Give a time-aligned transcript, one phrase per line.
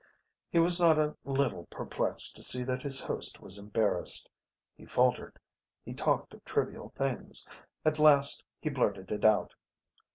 [0.49, 4.31] He was not a little perplexed to see that his host was embarrassed.
[4.75, 5.37] He faltered.
[5.85, 7.47] He talked of trivial things.
[7.85, 9.53] At last he blurted it out.